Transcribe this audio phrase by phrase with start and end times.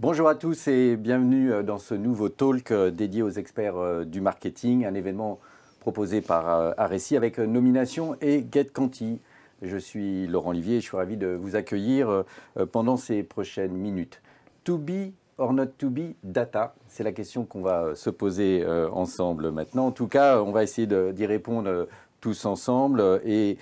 [0.00, 4.94] Bonjour à tous et bienvenue dans ce nouveau talk dédié aux experts du marketing, un
[4.94, 5.40] événement
[5.78, 9.20] proposé par Aressi avec nomination et Get Conti.
[9.60, 12.24] Je suis Laurent Olivier et je suis ravi de vous accueillir
[12.72, 14.22] pendant ces prochaines minutes.
[14.64, 19.50] To be or not to be data C'est la question qu'on va se poser ensemble
[19.50, 19.88] maintenant.
[19.88, 21.88] En tout cas, on va essayer d'y répondre
[22.22, 23.58] tous ensemble et,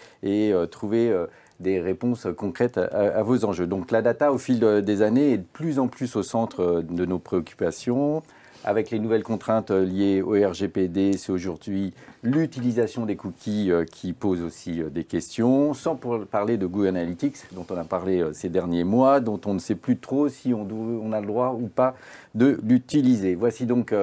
[0.70, 1.12] trouver
[1.60, 3.66] des réponses concrètes à, vos enjeux.
[3.66, 7.04] Donc la data, au fil des années, est de plus en plus au centre de
[7.04, 8.22] nos préoccupations.
[8.64, 11.94] Avec les nouvelles contraintes liées au RGPD, c'est aujourd'hui
[12.24, 15.94] l'utilisation des cookies euh, qui pose aussi euh, des questions, sans
[16.30, 19.60] parler de Google Analytics, dont on a parlé euh, ces derniers mois, dont on ne
[19.60, 21.94] sait plus trop si on a le droit ou pas
[22.34, 23.36] de l'utiliser.
[23.36, 23.94] Voici donc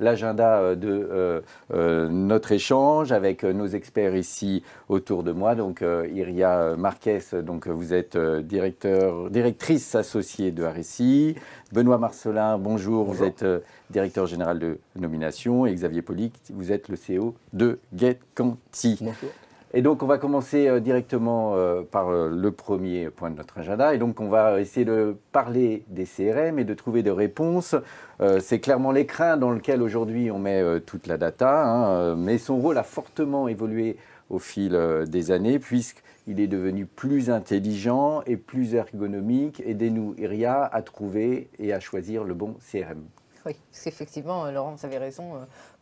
[0.00, 1.40] l'agenda euh, de euh,
[1.72, 5.54] euh, notre échange avec nos experts ici autour de moi.
[5.54, 11.36] Donc Iria Marquez, donc vous êtes directeur, directrice associée de RSI.
[11.72, 13.44] Benoît Marcelin, bonjour, vous êtes
[13.90, 15.66] directeur général de nomination.
[15.66, 18.98] Et Xavier Polic, vous êtes le CEO de GetCanti.
[19.00, 19.30] Bonjour.
[19.74, 23.56] Et donc, on va commencer euh, directement euh, par euh, le premier point de notre
[23.58, 23.94] agenda.
[23.94, 27.74] Et donc, on va essayer de parler des CRM et de trouver des réponses.
[28.38, 32.78] C'est clairement l'écran dans lequel aujourd'hui on met toute la data, hein, mais son rôle
[32.78, 33.96] a fortement évolué
[34.30, 34.78] au fil
[35.08, 39.60] des années, puisqu'il est devenu plus intelligent et plus ergonomique.
[39.66, 43.02] Aidez-nous, Iria, à trouver et à choisir le bon CRM.
[43.44, 43.56] Oui,
[43.86, 45.32] effectivement, Laurent, vous avez raison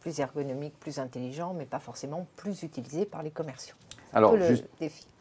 [0.00, 3.76] plus ergonomique, plus intelligent, mais pas forcément plus utilisé par les commerciaux.
[4.12, 4.34] Alors,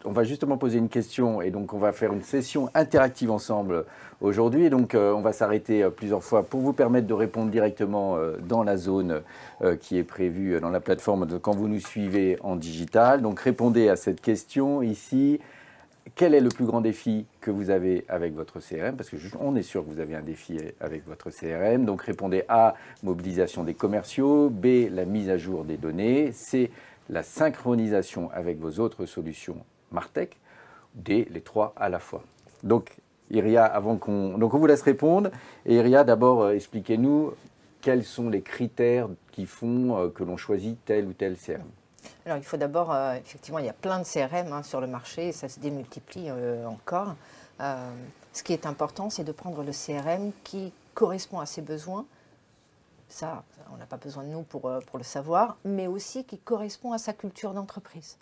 [0.05, 3.85] on va justement poser une question et donc on va faire une session interactive ensemble
[4.21, 4.65] aujourd'hui.
[4.65, 8.15] Et donc, euh, on va s'arrêter euh, plusieurs fois pour vous permettre de répondre directement
[8.15, 9.21] euh, dans la zone
[9.81, 13.21] qui est prévue dans la plateforme quand vous nous suivez en digital.
[13.21, 15.41] Donc, répondez à cette question ici
[16.15, 19.63] quel est le plus grand défi que vous avez avec votre CRM Parce qu'on est
[19.63, 21.85] sûr que vous avez un défi avec votre CRM.
[21.85, 26.71] Donc répondez A, mobilisation des commerciaux, B, la mise à jour des données, C,
[27.09, 29.57] la synchronisation avec vos autres solutions
[29.91, 30.37] Martech,
[30.95, 32.23] D, les trois à la fois.
[32.63, 32.97] Donc
[33.31, 34.37] Iria, avant qu'on...
[34.37, 35.29] Donc on vous laisse répondre.
[35.65, 37.33] Et Iria, d'abord, euh, expliquez-nous
[37.81, 41.61] quels sont les critères qui font euh, que l'on choisit tel ou tel CRM.
[42.29, 44.85] Alors, il faut d'abord, euh, effectivement, il y a plein de CRM hein, sur le
[44.85, 47.15] marché et ça se démultiplie euh, encore.
[47.59, 47.91] Euh,
[48.33, 52.05] ce qui est important, c'est de prendre le CRM qui correspond à ses besoins.
[53.07, 56.91] Ça, on n'a pas besoin de nous pour, pour le savoir, mais aussi qui correspond
[56.91, 58.19] à sa culture d'entreprise.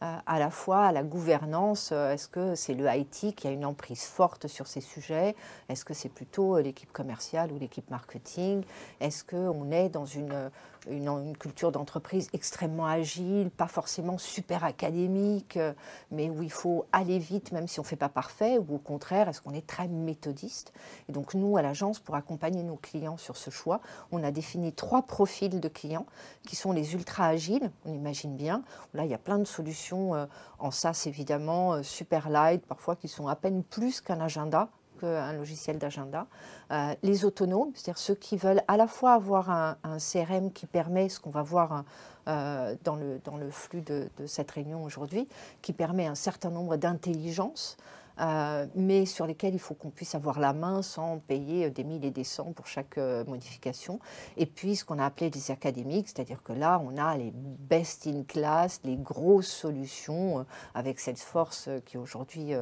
[0.00, 4.04] à la fois à la gouvernance, est-ce que c'est le IT qui a une emprise
[4.04, 5.34] forte sur ces sujets?
[5.68, 8.62] Est-ce que c'est plutôt l'équipe commerciale ou l'équipe marketing?
[9.00, 10.52] Est-ce qu'on est dans une
[10.90, 15.72] une, culture d'entreprise extrêmement agile, pas forcément super académique, euh,
[16.10, 18.78] mais où il faut aller vite même si on ne fait pas parfait, ou au
[18.78, 20.72] contraire, est-ce qu'on est très méthodiste?
[21.08, 23.80] Et donc nous, à l'agence, pour accompagner nos clients sur ce choix,
[24.12, 26.06] on a défini trois profils de clients
[26.46, 28.62] qui sont les ultra agiles, on imagine bien.
[28.94, 30.26] Là, il y a plein de solutions euh,
[30.58, 34.68] en SaaS évidemment, euh, super light, parfois qui sont à peine plus qu'un agenda
[35.06, 36.26] un logiciel d'agenda.
[36.70, 41.08] Euh, les autonomes, c'est-à-dire ceux qui veulent à la fois avoir un, CRM qui permet
[41.08, 41.84] ce qu'on va voir
[42.28, 45.28] euh, dans, le, dans le flux de, de cette réunion aujourd'hui,
[45.62, 47.76] qui permet un certain nombre d'intelligences
[48.20, 52.04] euh, mais sur lesquels il faut qu'on puisse avoir la main sans payer des mille
[52.04, 54.00] et des cents pour chaque euh, modification.
[54.36, 58.06] Et puis ce qu'on a appelé des académiques, c'est-à-dire que là, on a les best
[58.06, 60.42] in class, les grosses solutions euh,
[60.74, 62.52] avec Salesforce qui aujourd'hui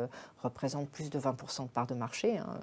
[0.42, 2.38] représente plus de 20% de part de marché.
[2.38, 2.58] Hein,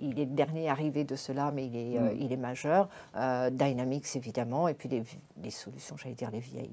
[0.00, 2.16] il, est le dernier arrivé de cela, mais il est, euh, mm.
[2.20, 2.88] il est majeur.
[3.16, 6.70] Euh, Dynamics, évidemment, et puis les, solutions, j'allais dire les vieilles,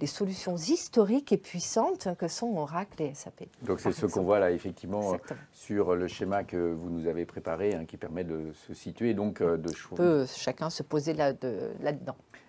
[0.00, 3.44] les solutions historiques et puissantes que sont Oracle et SAP.
[3.62, 5.16] Donc c'est ce qu'on voit là, effectivement,
[5.52, 9.40] sur le schéma que vous nous avez préparé, hein, qui permet de se situer, donc
[9.40, 10.04] euh, de choisir.
[10.04, 11.72] peut chacun se poser là-dedans.
[11.80, 11.92] Là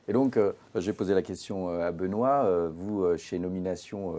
[0.08, 2.46] et donc, euh, j'ai posé la question euh, à Benoît.
[2.46, 4.16] Euh, vous, chez Nomination,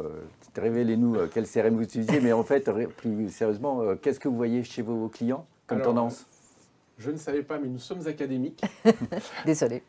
[0.57, 4.83] révélez-nous quel CRM vous utilisez, mais en fait, plus sérieusement, qu'est-ce que vous voyez chez
[4.83, 6.27] vos clients comme tendance?
[6.99, 8.63] je ne savais pas, mais nous sommes académiques.
[9.47, 9.83] Désolé.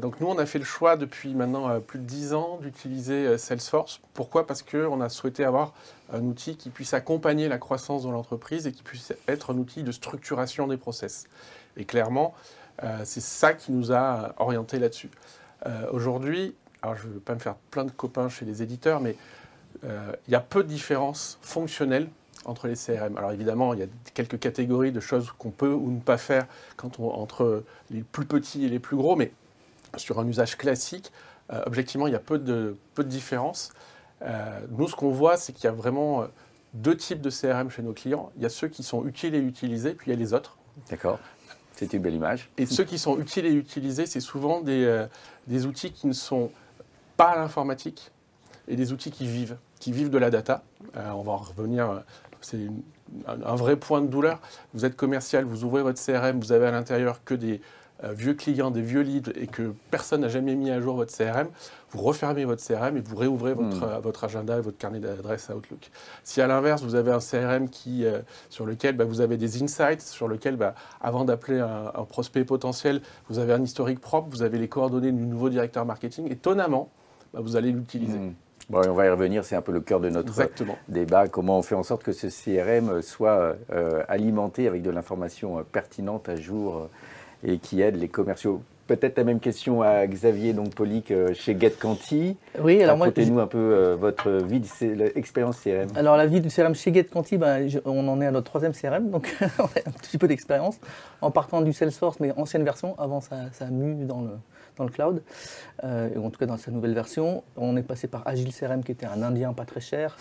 [0.00, 4.00] donc nous, on a fait le choix depuis maintenant plus de 10 ans d'utiliser Salesforce.
[4.12, 4.44] Pourquoi?
[4.44, 5.72] Parce qu'on a souhaité avoir
[6.12, 9.84] un outil qui puisse accompagner la croissance de l'entreprise et qui puisse être un outil
[9.84, 11.28] de structuration des process.
[11.76, 12.34] Et clairement,
[13.04, 15.10] c'est ça qui nous a orienté là-dessus.
[15.66, 19.00] Euh, aujourd'hui, alors je ne veux pas me faire plein de copains chez les éditeurs,
[19.00, 19.16] mais
[19.84, 22.08] euh, il y a peu de différences fonctionnelles
[22.44, 23.16] entre les CRM.
[23.16, 26.46] Alors évidemment, il y a quelques catégories de choses qu'on peut ou ne pas faire
[26.76, 29.32] quand on, entre les plus petits et les plus gros, mais
[29.96, 31.12] sur un usage classique,
[31.52, 33.72] euh, objectivement, il y a peu de, peu de différences.
[34.70, 36.26] nous, ce qu'on voit, c'est qu'il y a vraiment
[36.74, 38.30] deux types de CRM chez nos clients.
[38.36, 40.58] Il y a ceux qui sont utiles et utilisés, puis il y a les autres.
[40.90, 41.18] D'accord.
[41.78, 42.50] C'est une belle image.
[42.58, 45.06] Et ceux qui sont utiles et utilisés, c'est souvent des, euh,
[45.46, 46.50] des outils qui ne sont
[47.16, 48.10] pas à l'informatique
[48.66, 50.64] et des outils qui vivent, qui vivent de la data.
[50.96, 51.98] Euh, on va en revenir, euh,
[52.40, 52.66] c'est
[53.28, 54.40] un, vrai point de douleur.
[54.74, 57.60] Vous êtes commercial, vous ouvrez votre CRM, vous avez à l'intérieur que des
[58.14, 61.48] vieux clients, des vieux leads et que personne n'a jamais mis à jour votre CRM.
[61.90, 63.90] Vous refermez votre CRM et vous réouvrez votre, Hmm.
[63.90, 65.90] euh, votre agenda et votre carnet d'adresses Outlook.
[66.22, 69.62] Si à l'inverse, vous avez un CRM qui, euh, sur lequel bah, vous avez des
[69.62, 73.00] insights, sur lequel, bah, avant d'appeler un, un prospect potentiel,
[73.30, 76.90] vous avez un historique propre, vous avez les coordonnées du nouveau directeur marketing, étonnamment,
[77.34, 78.18] bah, vous allez l'utiliser.
[78.18, 78.34] Hmm.
[78.70, 80.76] Bon, on va y revenir, c'est un peu le cœur de notre Exactement.
[80.88, 85.58] débat, comment on fait en sorte que ce CRM soit euh, alimenté avec de l'information
[85.58, 86.90] euh, pertinente à jour euh,
[87.44, 88.62] et qui aide les commerciaux.
[88.86, 92.38] Peut-être la même question à Xavier donc Polic euh, chez GetCanti.
[92.58, 95.88] Oui, alors moi, Racontez-nous un peu euh, votre vie, l'expérience CRM.
[95.94, 98.72] Alors la vie du CRM chez GetCanti, ben, je- on en est à notre troisième
[98.72, 100.78] CRM, donc on a un petit peu d'expérience
[101.20, 102.98] en partant du Salesforce, mais ancienne version.
[102.98, 104.30] Avant, ça, ça a mu dans le,
[104.78, 105.22] dans le cloud,
[105.84, 107.44] euh, ou en tout cas dans sa nouvelle version.
[107.58, 110.16] On est passé par Agile CRM, qui était un indien pas très cher,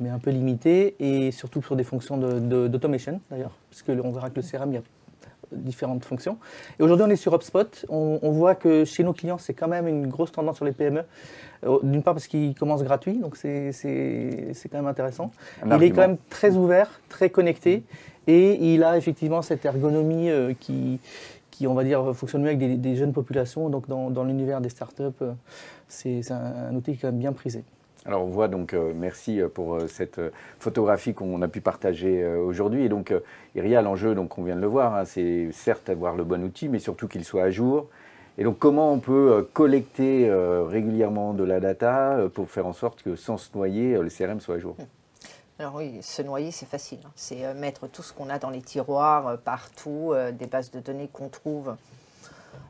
[0.00, 3.92] mais un peu limité, et surtout sur des fonctions de- de- d'automation d'ailleurs, parce que
[3.92, 4.82] on verra que le CRM, il y a
[5.52, 6.38] différentes fonctions.
[6.78, 7.86] Et aujourd'hui, on est sur HubSpot.
[7.88, 10.72] On, on voit que chez nos clients, c'est quand même une grosse tendance sur les
[10.72, 11.02] PME.
[11.64, 13.72] Euh, D'une part parce qu'il commence gratuit, donc c'est
[14.70, 15.30] quand même intéressant.
[15.62, 17.82] Un il est quand même très ouvert, très connecté,
[18.26, 21.00] et il a effectivement cette ergonomie euh, qui,
[21.50, 23.70] qui, on va dire, fonctionne mieux avec des, des jeunes populations.
[23.70, 25.32] Donc dans, dans l'univers des startups, euh,
[25.88, 27.64] c'est c'est un, un outil qui est quand même bien prisé.
[28.06, 30.20] Alors on voit donc, euh, merci euh, pour euh, cette
[30.60, 32.84] photographie qu'on a pu partager aujourd'hui.
[32.84, 33.12] Et donc,
[33.56, 36.68] Iria, l'enjeu, donc on vient de le voir, hein, c'est certes avoir le bon outil,
[36.68, 37.88] mais surtout qu'il soit à jour.
[38.38, 40.30] Et donc comment on peut collecter
[40.68, 44.56] régulièrement de la data pour faire en sorte que sans se noyer, le CRM soit
[44.56, 44.76] à jour?
[45.58, 46.98] Alors oui, se noyer, c'est facile.
[47.06, 47.10] hein.
[47.16, 51.28] C'est mettre tout ce qu'on a dans les tiroirs, partout, des bases de données qu'on
[51.28, 51.74] trouve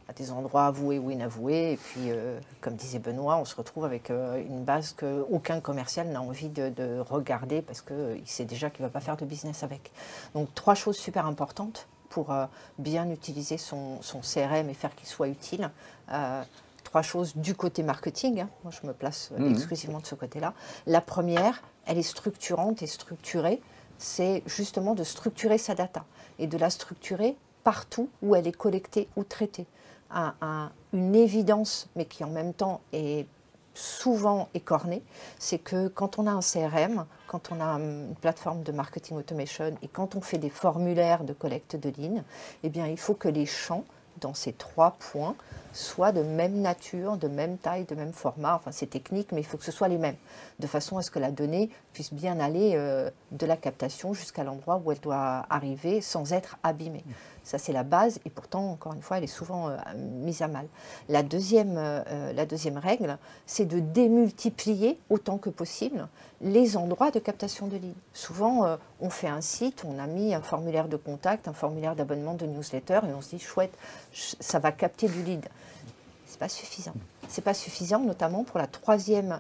[0.09, 1.73] à des endroits avoués ou inavoués.
[1.73, 6.09] Et puis, euh, comme disait Benoît, on se retrouve avec euh, une base qu'aucun commercial
[6.09, 9.25] n'a envie de, de regarder parce qu'il sait déjà qu'il ne va pas faire de
[9.25, 9.91] business avec.
[10.35, 12.47] Donc, trois choses super importantes pour euh,
[12.79, 15.71] bien utiliser son, son CRM et faire qu'il soit utile.
[16.13, 16.43] Euh,
[16.85, 18.41] trois choses du côté marketing.
[18.43, 18.49] hein.
[18.63, 19.51] Moi, je me place euh, Mhm.
[19.53, 20.55] exclusivement de ce côté-là.
[20.87, 23.61] La première, elle est structurante et structurée.
[23.99, 26.05] C'est justement de structurer sa data
[26.39, 29.67] et de la structurer partout où elle est collectée ou traitée.
[30.11, 33.27] Un- un- une évidence, mais qui en même temps est
[33.75, 35.03] souvent écornée,
[35.39, 39.75] c'est que quand on a un CRM, quand on a une plateforme de marketing automation
[39.83, 42.23] et quand on fait des formulaires de collecte de lignes,
[42.63, 43.85] eh bien, il faut que les champs
[44.23, 45.35] dans ces trois points
[45.75, 48.55] soient de même nature, de même taille, de même format.
[48.55, 50.17] Enfin, c'est technique, mais il faut que ce soit les mêmes,
[50.59, 54.43] de façon à ce que la donnée puisse bien aller euh, de la captation jusqu'à
[54.43, 57.05] l'endroit où elle doit arriver sans être abîmée.
[57.47, 60.49] Ça, c'est la base, et pourtant, encore une fois, elle est souvent euh, mise à
[60.49, 60.67] mal.
[61.09, 66.09] La deuxième, euh, euh, la deuxième règle, c'est de démultiplier autant que possible
[66.41, 67.95] les endroits de captation de leads.
[68.13, 72.35] Souvent, on fait un site, on a mis un formulaire de contact, un formulaire d'abonnement
[72.35, 73.73] de newsletter, et on se dit, chouette,
[74.13, 75.47] ch- ça va capter du lead.
[76.27, 76.95] C'est pas suffisant.
[77.29, 79.39] C'est pas suffisant, notamment pour la troisième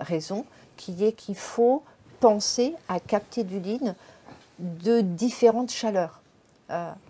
[0.00, 0.44] raison,
[0.76, 1.84] qui est qu'il faut
[2.18, 3.94] penser à capter du lead
[4.58, 6.20] de différentes chaleurs.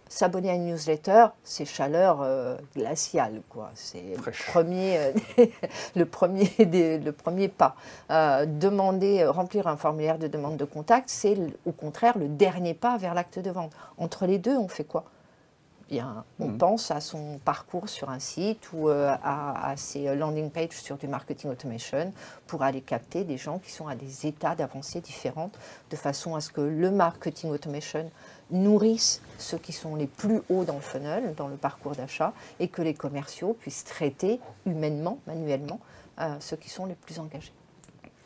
[0.09, 3.71] S'abonner à une newsletter, c'est chaleur euh, glaciale, quoi.
[3.75, 5.13] C'est le premier, euh,
[5.97, 7.77] le premier, des- le premier pas.
[8.11, 11.37] Euh, demander, remplir un formulaire de demande de contact, c'est
[11.67, 13.73] au contraire le dernier pas vers l'acte de vente.
[13.99, 15.05] Entre les deux, on fait quoi?
[15.91, 16.59] Bien, on Mhm.
[16.59, 19.19] pense à son parcours sur un site ou à,
[19.71, 22.13] à ses landing pages sur du marketing automation
[22.47, 25.51] pour aller capter des gens qui sont à des états d'avancée différents
[25.91, 28.11] de façon à ce que le marketing automation
[28.51, 32.69] nourrisse ceux qui sont les plus hauts dans le funnel, dans le parcours d'achat, et
[32.69, 35.81] que les commerciaux puissent traiter humainement, manuellement,
[36.21, 37.53] euh, ceux qui sont les plus engagés.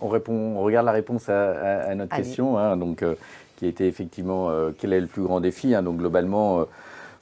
[0.00, 2.24] On, répond, on regarde la réponse à, à- à notre Allez.
[2.24, 3.14] question, hein, donc, euh,
[3.56, 5.74] qui était effectivement euh, quel est le plus grand défi.
[5.74, 5.82] hein.
[5.82, 6.66] donc globalement,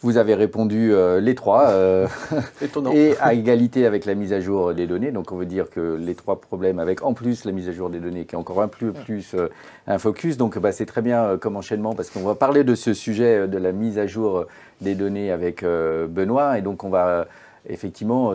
[0.03, 1.69] vous avez répondu euh, les trois.
[1.71, 2.07] euh,
[2.63, 2.93] Étonnant.
[2.93, 5.13] et à égalité avec la mise à jour des données.
[5.13, 7.91] Donc on veut dire que les trois problèmes avec en plus la mise à jour
[7.91, 9.49] des données qui est encore un peu plus euh,
[9.87, 10.37] un focus.
[10.37, 13.59] Donc bah, c'est très bien comme enchaînement parce qu'on va parler de ce sujet de
[13.59, 14.47] la mise à jour
[14.81, 16.59] des données avec Benoît.
[16.59, 17.27] Et donc on va
[17.69, 18.33] effectivement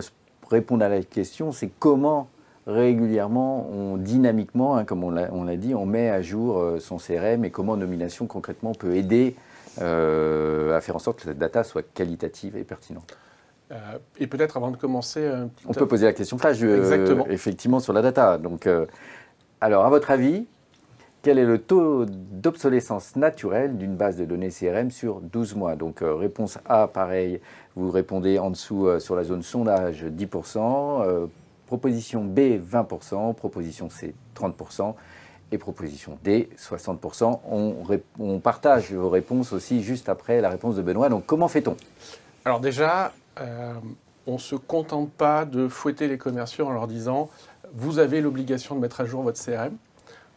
[0.50, 2.28] répondre à la question, c'est comment
[2.68, 7.50] régulièrement, on, dynamiquement, hein, comme on l'a dit, on met à jour son CRM et
[7.50, 9.36] comment Nomination concrètement peut aider
[9.78, 13.16] à faire en sorte que cette data soit qualitative et pertinente.
[13.72, 15.28] Euh, et peut-être avant de commencer,
[15.66, 17.26] On peut poser la question flash, euh, Exactement.
[17.28, 18.38] effectivement, sur la data.
[18.38, 18.86] Donc, euh,
[19.60, 20.46] alors, à votre avis,
[21.26, 25.76] Quel est le taux d'obsolescence naturelle d'une base de données CRM sur 12 mois?
[25.76, 27.42] Donc euh, réponse A, pareil,
[27.76, 31.26] vous répondez en dessous euh, sur la zone sondage 10%, euh,
[31.66, 34.94] proposition B 20%, proposition C 30%
[35.56, 37.40] et proposition D 60%.
[37.50, 37.76] On,
[38.20, 41.10] on, partage vos réponses aussi juste après la réponse de Benoît.
[41.10, 41.76] Donc comment fait-on?
[42.46, 43.12] Alors déjà,
[44.28, 47.30] on ne se contente pas de fouetter les commerciaux en leur disant
[47.74, 49.76] vous avez l'obligation de mettre à jour votre CRM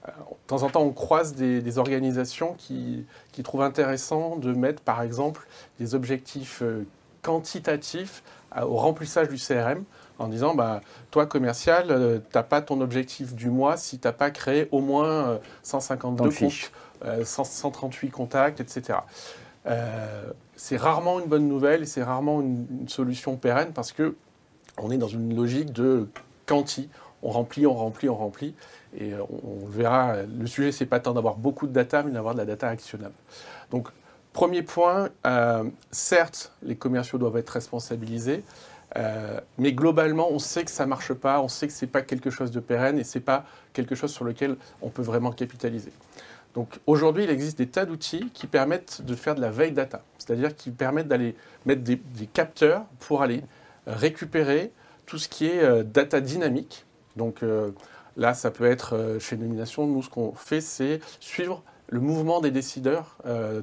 [0.08, 3.06] de temps en temps, on croise des, organisations qui,
[3.42, 5.46] trouvent intéressant de mettre, par exemple,
[5.78, 6.86] des objectifs euh,
[7.22, 8.22] quantitatifs
[8.62, 9.84] au remplissage du CRM
[10.18, 14.06] en disant bah, toi commercial, euh, tu n'as pas ton objectif du mois si tu
[14.06, 18.98] n'as pas créé au moins 152 euh, comptes, 138 contacts, etc.
[20.56, 24.16] c'est rarement une bonne nouvelle et c'est rarement une, une, solution pérenne parce que
[24.78, 26.08] on est dans une logique de
[26.46, 26.88] quanti.
[27.22, 28.54] On remplit, on remplit, on remplit.
[28.96, 32.34] Et euh, on, verra, le sujet, c'est pas tant d'avoir beaucoup de data, mais d'avoir
[32.34, 33.14] de la data actionnable.
[33.70, 33.88] Donc,
[34.32, 38.44] premier point, euh, certes, les commerciaux doivent être responsabilisés,
[38.96, 41.90] euh, mais globalement, on sait que ça ne marche pas, on sait que ce n'est
[41.90, 45.02] pas quelque chose de pérenne et ce n'est pas quelque chose sur lequel on peut
[45.02, 45.92] vraiment capitaliser.
[46.54, 50.02] Donc aujourd'hui, il existe des tas d'outils qui permettent de faire de la veille data,
[50.16, 52.00] c'est-à-dire qui permettent d'aller mettre des,
[52.32, 53.42] capteurs pour aller
[53.86, 54.72] récupérer
[55.06, 56.84] tout ce qui est data dynamique.
[57.16, 57.42] Donc
[58.18, 62.40] Là, ça peut être euh, chez Nomination, nous, ce qu'on fait, c'est suivre le mouvement
[62.40, 63.62] des décideurs euh,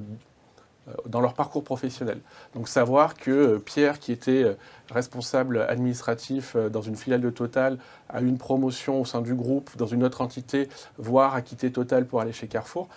[1.06, 2.20] dans leur parcours professionnel.
[2.54, 4.56] Donc savoir que Pierre, qui était
[4.90, 7.78] responsable administratif dans une filiale de Total,
[8.08, 11.72] a eu une promotion au sein du groupe, dans une autre entité, voire a quitté
[11.72, 12.88] Total pour aller chez Carrefour,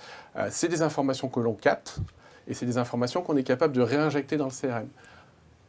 [0.49, 1.99] c'est des informations que l'on capte
[2.47, 4.87] et c'est des informations qu'on est capable de réinjecter dans le CRM.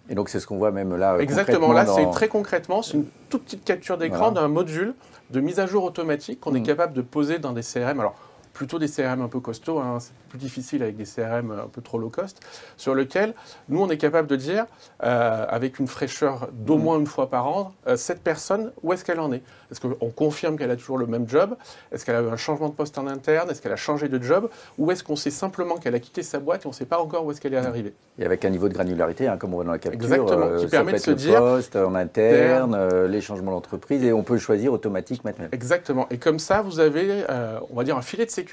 [0.09, 1.19] Et donc c'est ce qu'on voit même là.
[1.19, 4.95] Exactement, là c'est très concrètement, c'est une toute petite capture d'écran d'un module
[5.31, 6.65] de mise à jour automatique qu'on est mm.
[6.65, 8.01] capable de poser dans des CRM.
[8.01, 8.17] Alors
[8.53, 11.81] plutôt des CRM un peu costauds, hein, c'est plus difficile avec des CRM un peu
[11.81, 12.41] trop low cost,
[12.77, 13.35] sur lequel
[13.69, 14.67] nous on est capable de dire,
[15.03, 16.83] euh, avec une fraîcheur d'au mm.
[16.83, 19.43] moins une fois par an, euh, cette personne, où est-ce qu'elle en est?
[19.71, 21.57] Est-ce qu'on confirme qu'elle a toujours le même job?
[21.93, 23.51] Est-ce qu'elle a eu un changement de poste en interne?
[23.51, 24.51] Est-ce qu'elle a changé de job?
[24.79, 26.99] Ou est-ce qu'on sait simplement qu'elle a quitté sa boîte et on ne sait pas
[26.99, 27.95] encore où est-ce qu'elle est arrivée?
[28.19, 30.59] Et avec un niveau de granularité, hein, comme on voit dans la capture, Exactement, euh,
[30.59, 34.73] qui permet de se dire poste en interne, les changements d'entreprise, et on peut choisir
[34.73, 35.47] automatique maintenant.
[35.53, 36.07] Exactement.
[36.11, 37.25] Et comme ça, vous avez,
[37.71, 38.50] on va dire, un filet de sécurité,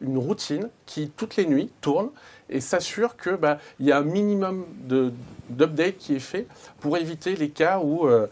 [0.00, 2.10] une routine qui, toutes les nuits, tourne
[2.50, 4.64] et s'assure qu'il bah, y a un minimum
[5.50, 6.46] d'update qui est fait
[6.80, 8.26] pour éviter les cas où, euh,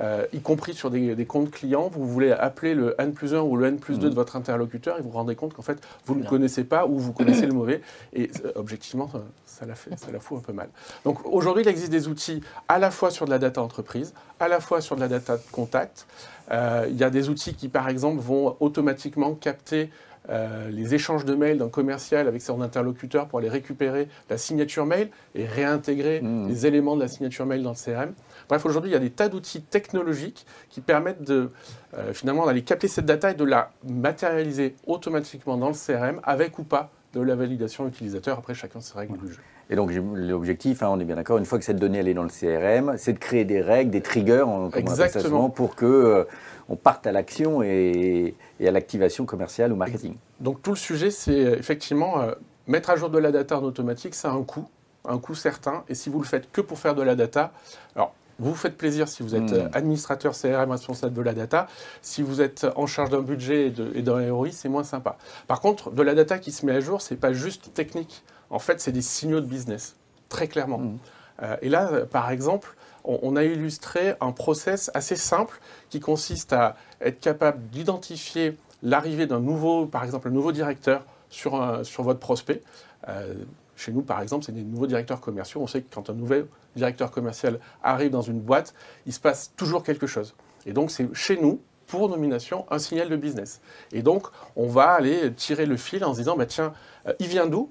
[0.00, 3.56] euh, y compris sur des, comptes clients, vous voulez appeler le N plus 1 ou
[3.56, 4.14] le N plus 2 de mm.
[4.14, 7.12] votre interlocuteur et vous vous rendez compte qu'en fait, vous ne connaissez pas ou vous
[7.12, 7.82] connaissez le mauvais.
[8.12, 9.10] Et euh, objectivement,
[9.44, 10.68] ça, la fait, ça la fout un peu mal.
[11.04, 14.48] Donc aujourd'hui, il existe des outils à la fois sur de la data entreprise, à
[14.48, 16.06] la fois sur de la data de contact.
[16.50, 19.90] il y a des outils qui, par exemple, vont automatiquement capter
[20.30, 24.86] euh, les échanges de mails d'un commercial avec son interlocuteur pour aller récupérer la signature
[24.86, 26.48] mail et réintégrer mmh.
[26.48, 28.12] les éléments de la signature mail dans le CRM.
[28.48, 31.50] Bref, aujourd'hui, il y a des tas d'outils technologiques qui permettent de,
[31.94, 36.58] euh, finalement d'aller capter cette data et de la matérialiser automatiquement dans le CRM avec
[36.58, 38.38] ou pas de la validation utilisateur.
[38.38, 39.40] Après, chacun ses règles du jeu.
[39.70, 42.14] Et donc l'objectif, hein, on est bien d'accord, une fois que cette donnée elle est
[42.14, 45.50] dans le CRM, c'est de créer des règles, des triggers, en, Exactement.
[45.50, 46.24] pour que euh,
[46.70, 48.34] on parte à l'action et,
[48.64, 50.14] à l'activation commerciale ou marketing.
[50.40, 52.32] Donc tout le sujet, c'est euh, effectivement euh,
[52.66, 54.66] mettre à jour de la data en automatique, ça a un coût,
[55.04, 55.84] un coût certain.
[55.90, 57.52] Et si vous le faites que pour faire de la data,
[57.94, 59.70] alors vous faites plaisir si vous êtes hmm.
[59.72, 61.66] administrateur CRM responsable de la data.
[62.02, 65.18] Si vous êtes en charge d'un budget et d'un ROI, c'est moins sympa.
[65.46, 68.22] Par contre, de la data qui se met à jour, c'est pas juste technique.
[68.50, 69.96] En fait, c'est des signaux de business,
[70.28, 70.78] très clairement.
[70.78, 70.98] Hmm.
[71.42, 76.76] Euh, et là, par exemple, on, a illustré un process assez simple qui consiste à
[77.00, 82.62] être capable d'identifier l'arrivée d'un nouveau, par exemple, un nouveau directeur sur, sur votre prospect.
[83.08, 83.34] Euh,
[83.78, 85.60] chez nous, par exemple, c'est des nouveaux directeurs commerciaux.
[85.62, 88.74] On sait que quand un nouvel directeur commercial arrive dans une boîte,
[89.06, 90.34] il se passe toujours quelque chose.
[90.66, 93.60] Et donc, c'est chez nous, pour nomination, un signal de business.
[93.92, 96.74] Et donc, on va aller tirer le fil en se disant, bah, tiens,
[97.06, 97.70] euh, il vient d'où?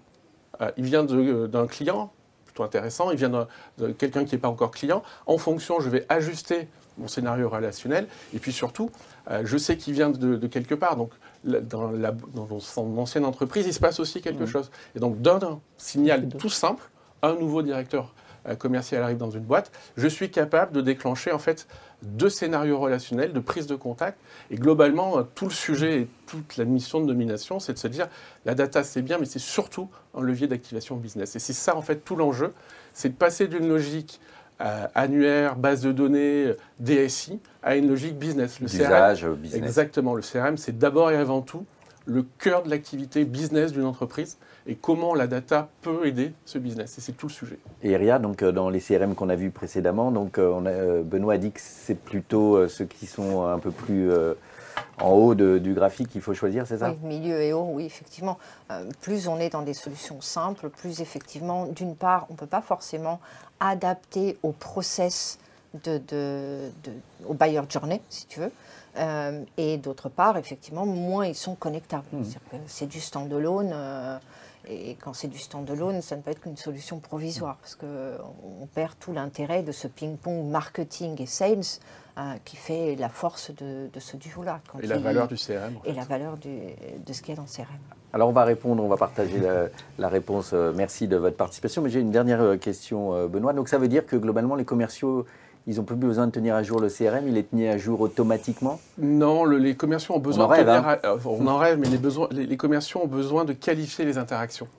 [0.62, 2.12] Euh, Il vient d'un client
[2.64, 3.48] intéressant, il vient
[3.78, 5.04] de, quelqu'un qui n'est pas encore client.
[5.26, 8.08] En fonction, je vais ajuster mon scénario relationnel.
[8.34, 8.92] Et puis surtout,
[9.30, 10.96] euh, je sais qu'il vient de, quelque part.
[10.96, 11.12] Donc,
[11.44, 14.48] dans, la, dans, son ancienne entreprise, il se passe aussi quelque mmh.
[14.48, 14.72] chose.
[14.96, 16.90] Et donc, d'un signal tout simple,
[17.22, 18.14] un nouveau directeur
[18.48, 21.68] euh, commercial arrive dans une boîte, je suis capable de déclencher en fait
[22.02, 24.20] deux scénarios relationnels de prise de contact.
[24.52, 27.88] Et globalement, euh, tout le sujet et toute la mission de nomination, c'est de se
[27.88, 28.08] dire
[28.46, 31.36] la data c'est bien, mais c'est surtout un levier d'activation business.
[31.36, 32.54] Et c'est ça en fait tout l'enjeu,
[32.94, 34.22] c'est de passer d'une logique
[34.60, 38.60] annuaire, base de données, DSI, à une logique business.
[38.60, 39.62] Le CRM, business.
[39.62, 40.16] Exactement.
[40.16, 41.66] Le CRM, c'est d'abord et avant tout
[42.08, 46.98] le cœur de l'activité business d'une entreprise et comment la data peut aider ce business.
[46.98, 47.60] Et c'est tout le sujet.
[47.84, 50.70] Et Ria, donc euh, dans les CRM qu'on a vus précédemment, donc euh, on a,
[50.70, 54.10] euh, Benoît a dit que c'est plutôt ceux qui sont un peu plus
[55.00, 58.38] en haut du graphique qu'il faut choisir, c'est ça Oui, milieu et haut, oui, effectivement.
[59.02, 62.62] plus on est dans des solutions simples, plus effectivement, d'une part, on ne peut pas
[62.62, 63.20] forcément
[63.60, 65.40] adapter au process
[65.84, 66.72] de,
[67.28, 68.52] au buyer journey, si tu veux.
[69.58, 72.06] et d'autre part, effectivement, moins ils sont connectables.
[72.12, 72.24] Hmm.
[72.68, 73.72] C'est du standalone.
[73.74, 74.18] Euh,
[74.70, 78.94] et quand c'est du standalone, ça ne peut être qu'une solution provisoire, parce qu'on perd
[79.00, 82.07] tout l'intérêt de ce ping-pong marketing et sales euh,
[82.46, 84.60] qui fait la force de, ce duo-là.
[84.82, 85.76] Et la valeur du CRM.
[85.86, 87.78] Et la valeur de ce qu'il y a dans le CRM.
[88.14, 89.40] Alors on va répondre, on va partager
[89.98, 90.52] la, réponse.
[90.54, 91.82] Euh, merci de votre participation.
[91.82, 93.54] Mais j'ai une dernière euh, question, Benoît.
[93.54, 95.26] Donc ça veut dire que globalement, les commerciaux
[95.68, 98.00] ils n'ont plus besoin de tenir à jour le CRM, il est tenu à jour
[98.00, 98.80] automatiquement?
[98.98, 101.18] Non, les commerciaux ont besoin on en rêve, tenir hein.
[101.26, 104.70] on en rêve, mais les, besoins, les, commerciaux ont besoin de qualifier les interactions.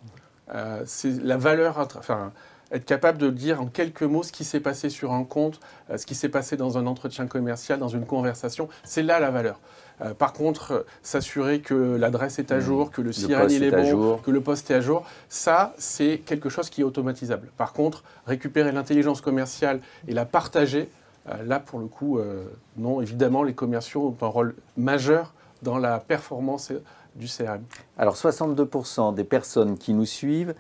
[0.55, 2.33] Euh, c'est la valeur, enfin,
[2.73, 5.61] être capable de dire en quelques mots ce qui s'est passé sur un compte,
[5.91, 9.31] euh, ce qui s'est passé dans un entretien commercial, dans une conversation, c'est là la
[9.31, 9.59] valeur.
[10.01, 12.61] Euh, par contre, s'assurer que l'adresse est à mmh.
[12.61, 16.49] jour, que le CRM est, bon, que le poste est à jour, ça, c'est quelque
[16.49, 17.49] chose qui est automatisable.
[17.57, 20.89] Par contre, récupérer l'intelligence commerciale et la partager,
[21.29, 22.45] euh, là, pour le coup, euh,
[22.77, 25.33] non, évidemment, les commerciaux ont un rôle majeur
[25.63, 26.73] dans la performance
[27.17, 27.63] du CRM.
[27.97, 30.55] Alors, 62% des personnes qui nous suivent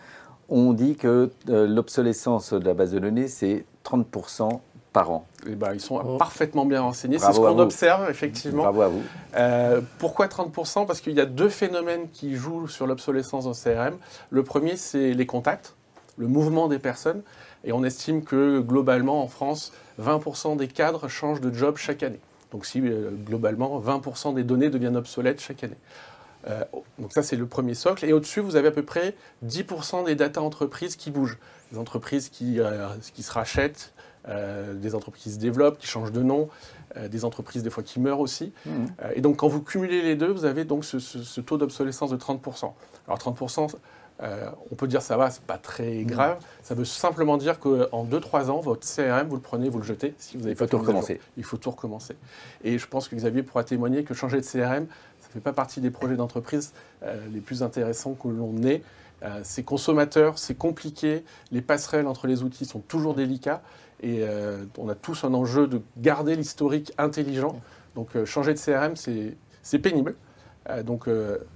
[0.49, 4.61] ont dit que l'obsolescence de la base de données, c'est 30%
[4.93, 6.17] par an eh ben, Ils sont oh.
[6.17, 7.19] parfaitement bien renseignés.
[7.19, 8.62] C'est ce qu'on observe, effectivement.
[8.62, 9.02] Bravo à vous.
[9.37, 13.97] Euh, pourquoi 30% Parce qu'il y a deux phénomènes qui jouent sur l'obsolescence en CRM.
[14.31, 15.75] Le premier, c'est les contacts,
[16.17, 17.23] le mouvement des personnes.
[17.64, 22.21] Et on estime que globalement, en France, 20% des cadres changent de job chaque année.
[22.52, 25.77] Donc si euh, globalement, 20% des données deviennent obsolètes chaque année.
[26.49, 26.65] Euh,
[26.99, 28.05] donc ça, c'est le premier socle.
[28.05, 29.15] Et au-dessus, vous avez à peu près
[29.47, 31.39] 10% des data entreprises qui bougent.
[31.73, 32.61] Des entreprises qui,
[33.13, 33.93] qui se rachètent,
[34.29, 36.49] euh, des entreprises qui se développent, qui changent de nom,
[36.97, 38.53] euh, des entreprises des fois qui meurent aussi.
[38.67, 38.71] Mmh.
[39.03, 42.17] Euh, et donc quand vous cumulez les deux, vous avez donc ce, taux d'obsolescence de
[42.17, 42.73] 30%.
[43.07, 43.75] Alors 30%,
[44.21, 46.07] on peut dire ça va, c'est pas très mmh.
[46.07, 46.39] grave.
[46.63, 50.15] Ça veut simplement dire qu'en 2-3 ans, votre CRM, vous le prenez, vous le jetez.
[50.19, 51.21] Si vous avez il faut tout recommencer.
[51.39, 52.17] Il faut tout recommencer.
[52.65, 54.87] Et je pense que Xavier pourra témoigner que changer de CRM,
[55.29, 56.73] ça ne fait pas partie des projets d'entreprise
[57.33, 58.83] les plus intéressants que l'on ait.
[59.43, 63.62] c'est consommateur, c'est compliqué, les passerelles entre les outils sont toujours délicats.
[64.03, 67.61] Et euh, on a tous un enjeu de garder l'historique intelligent.
[67.95, 70.14] Donc euh, changer de CRM, c'est pénible.
[70.69, 71.09] Euh, donc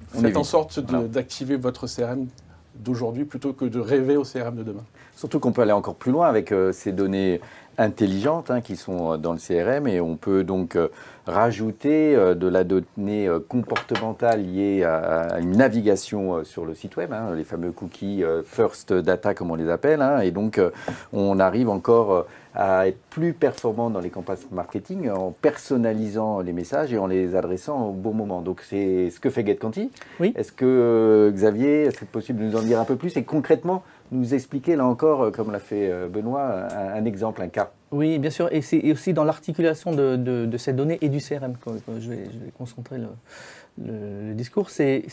[0.09, 2.27] faites en sorte d'activer votre CRM
[2.75, 4.85] d'aujourd'hui plutôt que de rêver au CRM de demain.
[5.15, 7.41] Surtout qu'on peut aller encore plus loin avec ces données
[7.79, 10.79] intelligentes hein, qui sont dans le CRM et on peut donc
[11.27, 17.45] rajouter de la donnée comportementale liée à, une navigation sur le site web, hein, les
[17.45, 20.61] fameux cookies first data comme on les appelle, hein, et donc
[21.13, 26.93] on arrive encore à être plus performant dans les campagnes marketing en personnalisant les messages
[26.93, 28.43] et en les adressant au bon moment.
[28.43, 29.91] Donc c'est ce que fait GetConti.
[30.21, 30.33] Oui.
[30.37, 33.17] Est-ce que euh, Xavier, est-ce que c'est possible de nous en dire un peu plus
[33.17, 37.49] et concrètement nous expliquer là encore, euh, comme l'a fait euh, Benoît, un, exemple, un
[37.49, 41.19] cas Oui, bien sûr, et c'est aussi dans l'articulation de, de, ces données et du
[41.19, 43.09] CRM que, je, vais, je vais concentrer le,
[43.81, 45.07] le, discours, c'est,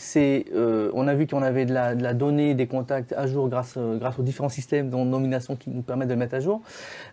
[0.54, 3.48] euh, on a vu qu'on avait de la, de la, donnée, des contacts à jour
[3.48, 6.40] grâce, euh, grâce aux différents systèmes de nomination qui nous permettent de le mettre à
[6.40, 6.60] jour,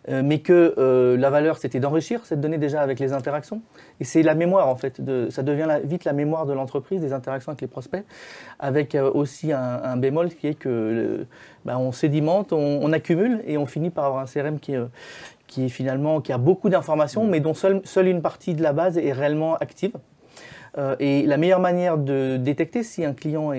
[0.09, 3.61] euh, mais que la valeur, c'était d'enrichir cette donnée déjà avec les interactions.
[3.99, 7.13] Et c'est la mémoire, en fait, de, ça devient vite la mémoire de l'entreprise, des
[7.13, 8.03] interactions avec les prospects,
[8.59, 11.25] avec aussi un, bémol qui est que
[11.65, 14.75] bah, on sédimente, on, accumule et on finit par avoir un CRM qui,
[15.47, 18.73] qui est finalement qui a beaucoup d'informations, mais dont seule, seule une partie de la
[18.73, 19.93] base est réellement active.
[20.77, 23.51] Euh, et la meilleure manière de détecter si un client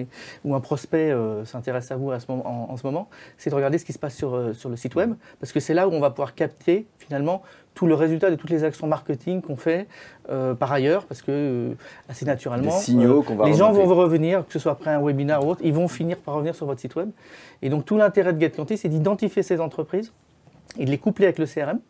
[0.45, 3.55] ou un prospect euh, s'intéresse à vous à ce moment, en, ce moment, c'est de
[3.55, 5.89] regarder ce qui se passe sur, euh, sur le site web, parce que c'est là
[5.89, 7.43] où on va pouvoir capter finalement
[7.75, 9.87] tout le résultat de toutes les actions marketing qu'on fait
[10.59, 11.77] par ailleurs, parce que
[12.09, 15.51] assez naturellement, signaux va les gens vont revenir, que ce soit après un webinaire ou
[15.51, 17.11] autre, ils vont finir par revenir sur votre site web.
[17.63, 20.13] Et donc tout l'intérêt de GetQuanti, c'est d'identifier ces entreprises
[20.79, 21.81] et de les coupler avec le CRM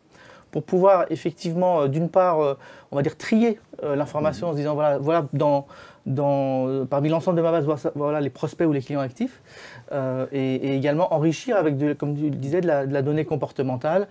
[0.51, 2.57] pour pouvoir effectivement, euh, d'une part, euh,
[2.91, 5.67] on va dire trier euh, l'information en se disant voilà, voilà dans,
[6.05, 9.41] dans, parmi l'ensemble de ma base, voilà les prospects ou les clients actifs,
[10.31, 14.07] et, également enrichir avec, de, comme tu le disais, de la, donnée comportementale,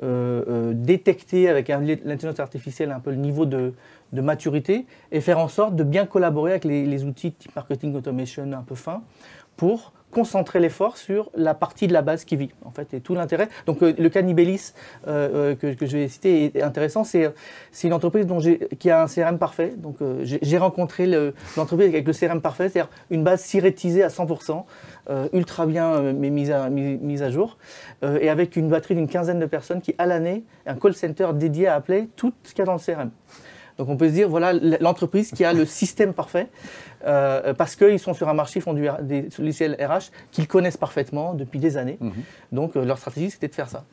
[0.00, 3.74] détecter avec l'intelligence artificielle un peu le niveau de,
[4.12, 7.94] de, maturité et faire en sorte de bien collaborer avec les, les outils type marketing
[7.94, 9.02] automation un peu fin
[9.56, 13.48] pour concentrer l'effort sur la partie de la base qui vit, en fait, tout l'intérêt.
[13.66, 14.72] Donc euh, le cas Nibelis
[15.08, 17.32] euh, euh, que, je vais citer est intéressant, c'est
[17.82, 18.26] une entreprise
[18.78, 19.72] qui a un CRM parfait.
[19.76, 21.06] Donc j'ai rencontré
[21.56, 24.64] l'entreprise avec le CRM parfait, c'est-à-dire une base sirétisée à 100%,
[25.32, 27.56] ultra bien mise, à, mise, à, jour,
[28.02, 31.66] et avec une batterie d'une quinzaine de personnes qui, à l'année, un call center dédié
[31.68, 33.10] à appeler tout ce qu'il y a dans le CRM.
[33.78, 36.48] Donc on peut se dire, voilà l'entreprise qui a le système parfait,
[37.06, 40.76] euh, parce qu'ils sont sur un marché, ils font du, des logiciels RH qu'ils connaissent
[40.76, 41.98] parfaitement depuis des années.
[42.00, 42.12] Mhm.
[42.52, 43.84] Donc euh, leur stratégie, c'était de faire ça.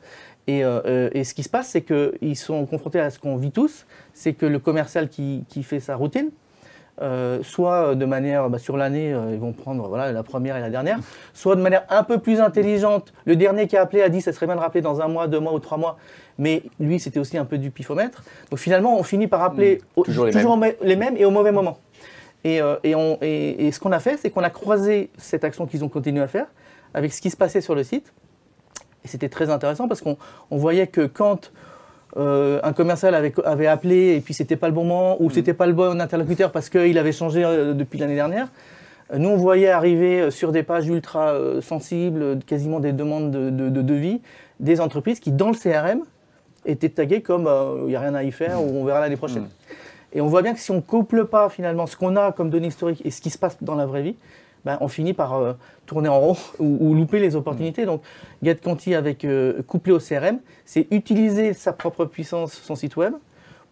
[0.46, 3.52] Et, euh, et, ce qui se passe, c'est qu'ils sont confrontés à ce qu'on vit
[3.52, 6.30] tous, c'est que le commercial qui, qui fait sa routine,
[7.42, 10.98] soit de manière, bah, sur l'année, ils vont prendre voilà, la première et la dernière,
[11.34, 13.12] soit de manière un peu plus intelligente.
[13.24, 15.28] Le dernier qui a appelé a dit, ça serait bien de rappeler dans un mois,
[15.28, 15.96] deux mois ou trois mois
[16.40, 18.24] mais lui, c'était aussi un peu du pifomètre.
[18.50, 20.02] Donc finalement, on finit par appeler hmm.
[20.02, 20.24] toujours,
[20.82, 21.16] les, mêmes.
[21.16, 21.78] et au mauvais moment.
[22.44, 26.22] Et, euh, ce qu'on a fait, c'est qu'on a croisé cette action qu'ils ont continué
[26.22, 26.46] à faire
[26.94, 28.14] avec ce qui se passait sur le site.
[29.04, 30.16] Et c'était très intéressant parce qu'on
[30.50, 31.52] voyait que quand
[32.16, 35.32] euh, un commercial avait, appelé et puis c'était pas le bon moment ou hmm.
[35.32, 38.48] c'était pas le bon interlocuteur parce qu'il avait changé euh, depuis l'année dernière,
[39.16, 44.20] nous on voyait arriver sur des pages ultra sensibles, quasiment des demandes de, de devis,
[44.60, 46.02] des entreprises qui, dans le CRM,
[46.66, 49.16] était tagué comme euh, il n'y a rien à y faire ou on verra l'année
[49.16, 49.44] prochaine.
[49.44, 49.48] Mm.
[50.12, 52.50] Et on voit bien que si on ne couple pas finalement ce qu'on a comme
[52.50, 54.16] données historiques et ce qui se passe dans la vraie vie,
[54.64, 55.52] ben, on finit par euh,
[55.86, 57.86] tourner en rond ou, louper les opportunités.
[57.86, 58.02] Donc,
[58.42, 63.14] GetConti avec euh, couplé au CRM, c'est utiliser sa propre puissance, son site web,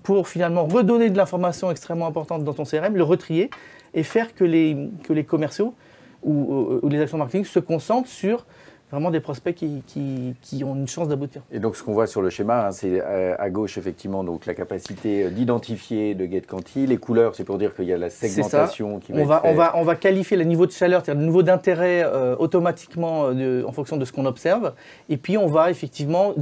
[0.02, 3.50] pour finalement redonner de l'information extrêmement importante dans ton CRM, le retrier
[3.94, 5.74] et faire que les, que les commerciaux
[6.22, 8.46] ou, ou les actions marketing se concentrent sur
[8.90, 9.82] vraiment des prospects qui,
[10.40, 11.42] qui, ont une chance d'aboutir.
[11.52, 14.46] Et donc ce qu'on voit sur le schéma, hein, c'est euh, à, gauche effectivement donc
[14.46, 16.86] la capacité d'identifier de GetCanti.
[16.86, 19.54] Les couleurs, c'est pour dire qu'il y a la segmentation qui va on va, on
[19.54, 23.64] va, on va qualifier le niveau de chaleur, c'est-à-dire le niveau d'intérêt euh, automatiquement euh,
[23.66, 24.72] en fonction de ce qu'on observe.
[25.08, 26.34] Et puis on va effectivement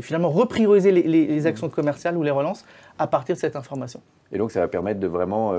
[0.00, 2.64] finalement reprioriser les, les, actions commerciales ou les relances
[2.98, 4.00] à partir de cette information.
[4.32, 5.54] Et donc ça va permettre de vraiment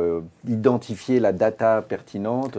[0.48, 2.58] identifier la data pertinente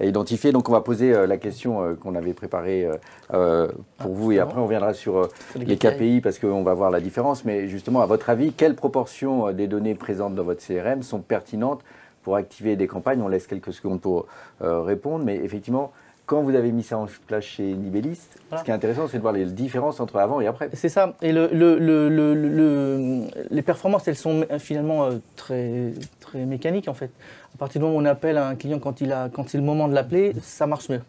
[0.00, 0.52] identifier.
[0.52, 2.88] Donc on va poser euh, la question euh, qu'on avait préparée
[3.32, 4.32] euh, pour vous.
[4.32, 6.20] Et après on reviendra sur les KPI.
[6.20, 7.44] parce qu'on va voir la différence.
[7.44, 11.82] Mais justement, à votre avis, quelle proportion des données présentes dans votre CRM sont pertinentes
[12.22, 13.20] pour activer des campagnes?
[13.22, 14.26] On laisse quelques secondes pour
[14.60, 15.92] répondre, mais effectivement,
[16.26, 18.20] quand vous avez mis ça en place chez Nibelis,
[18.56, 20.70] ce qui est intéressant, c'est de voir les différences entre avant et après.
[20.72, 21.14] C'est ça.
[21.20, 27.10] Et le, le, les performances, elles sont finalement très, très mécaniques en fait.
[27.54, 29.64] À partir du moment où on appelle un client quand, il a, quand c'est le
[29.64, 31.02] moment de l'appeler, ça marche mieux.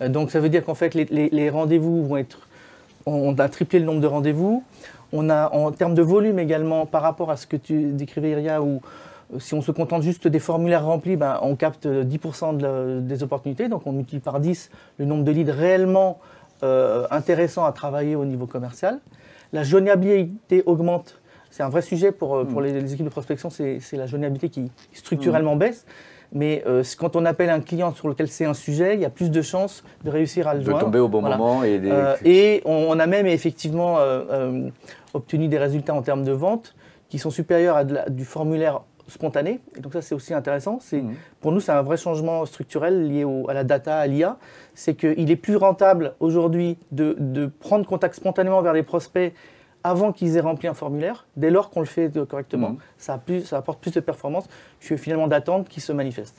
[0.00, 2.48] Euh, donc ça veut dire qu'en fait, les, rendez-vous vont être.
[3.04, 4.64] On a triplé le nombre de rendez-vous.
[5.12, 8.62] On a, en termes de volume également, par rapport à ce que tu décrivais, Iria,
[8.62, 8.80] où euh,
[9.38, 13.68] si on se contente juste des formulaires remplis, ben, on capte 10% des opportunités.
[13.68, 16.18] Donc on multiplie par 10 le nombre de leads réellement
[16.62, 19.00] euh, intéressants à travailler au niveau commercial.
[19.52, 22.64] La joignabilité augmente c'est un vrai sujet pour, euh, pour hmm.
[22.64, 25.60] les, équipes de prospection, c'est la joignabilité qui structurellement hmm.
[25.60, 25.86] baisse.
[26.32, 29.10] Mais euh, quand on appelle un client sur lequel c'est un sujet, il y a
[29.10, 30.78] plus de chances de réussir à le joindre.
[30.78, 31.62] De tomber au bon moment.
[31.62, 33.98] Et, euh, et on, a même effectivement
[35.12, 36.74] obtenu des résultats en termes de vente
[37.10, 39.60] qui sont supérieurs à du formulaire spontané.
[39.76, 40.78] Et donc ça, c'est aussi intéressant.
[40.80, 41.14] C'est hmm.
[41.40, 44.38] Pour nous, c'est un vrai changement structurel lié à la data, à l'IA.
[44.74, 49.34] C'est qu'il est plus rentable aujourd'hui de, de, prendre contact spontanément vers les prospects
[49.84, 52.70] avant qu'ils aient rempli un formulaire, dès lors qu'on le fait correctement.
[52.70, 52.78] Mhm.
[53.44, 54.48] Ça, apporte plus de performance
[54.80, 56.36] que finalement d'attente qui se manifeste.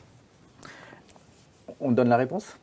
[1.79, 2.57] On donne la réponse?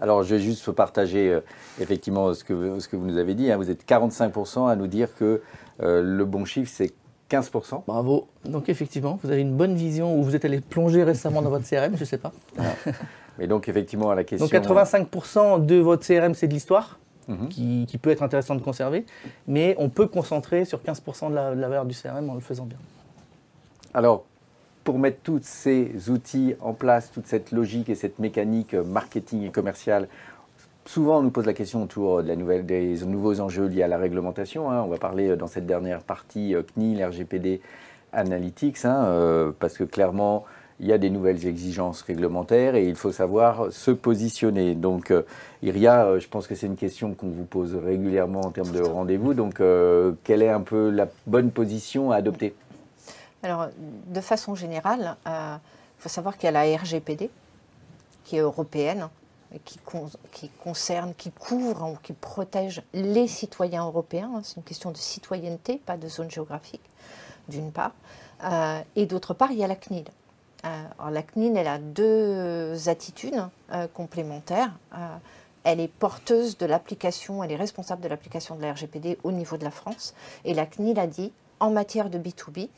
[0.00, 1.40] Alors, je vais juste partager euh,
[1.80, 3.50] effectivement ce que, vous nous avez dit.
[3.50, 3.56] Hein.
[3.56, 5.42] Vous êtes 45% à nous dire que
[5.82, 6.92] euh, le bon chiffre, c'est
[7.30, 7.82] 15%.
[7.86, 8.28] Bravo.
[8.44, 11.68] Donc, effectivement, vous avez une bonne vision ou vous êtes allé plonger récemment dans votre
[11.68, 12.32] CRM, je ne sais pas.
[13.38, 14.46] Mais donc, effectivement, à la question.
[14.46, 17.48] Donc, 85% de votre CRM, c'est de l'histoire Mhm.
[17.48, 19.04] qui, peut être intéressant de conserver,
[19.46, 22.78] mais on peut concentrer sur 15% de la, valeur du CRM en le faisant bien.
[23.92, 24.24] Alors,
[24.82, 29.50] pour mettre tous ces outils en place, toute cette logique et cette mécanique marketing et
[29.50, 30.08] commerciale,
[30.88, 33.88] souvent on nous pose la question autour de la nouvelle, des nouveaux enjeux liés à
[33.88, 34.70] la réglementation.
[34.70, 34.82] Hein.
[34.82, 37.60] On va parler dans cette dernière partie euh, CNIL, RGPD,
[38.12, 40.46] Analytics, hein, euh, parce que clairement,
[40.80, 44.74] il y a des nouvelles exigences réglementaires et il faut savoir se positionner.
[44.74, 45.22] Donc, euh,
[45.62, 48.80] Iria, euh, je pense que c'est une question qu'on vous pose régulièrement en termes de
[48.80, 49.34] rendez-vous.
[49.34, 52.54] Donc, euh, quelle est un peu la bonne position à adopter?
[53.42, 53.68] Alors,
[54.06, 55.60] de façon générale, il
[55.98, 57.30] faut savoir qu'il y a la RGPD,
[58.24, 59.08] qui est européenne,
[59.64, 59.78] qui,
[60.62, 64.40] concerne, qui couvre ou qui protège les citoyens européens.
[64.42, 66.82] C'est une question de citoyenneté, pas de zone géographique,
[67.48, 67.92] d'une part.
[68.96, 70.04] et d'autre part, il y a la CNIL
[70.62, 73.42] alors la CNIL, elle a deux attitudes
[73.94, 74.72] complémentaires.
[75.64, 79.56] elle est porteuse de l'application, elle est responsable de l'application de la RGPD au niveau
[79.56, 80.14] de la France.
[80.44, 82.68] Et la CNIL a dit, en matière de B2B,